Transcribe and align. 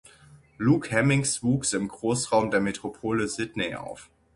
Luke 0.57 0.89
Hemmings 0.89 1.43
wuchs 1.43 1.73
im 1.73 1.87
Großraum 1.87 2.49
der 2.49 2.59
Metropole 2.59 3.27
Sydney 3.27 3.75
auf. 3.75 4.09